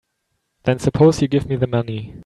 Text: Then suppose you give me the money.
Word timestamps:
Then 0.63 0.79
suppose 0.79 1.21
you 1.21 1.27
give 1.27 1.45
me 1.47 1.57
the 1.57 1.67
money. 1.67 2.15